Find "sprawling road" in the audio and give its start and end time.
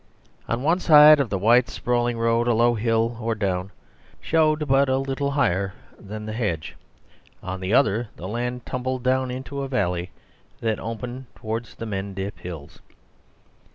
1.69-2.47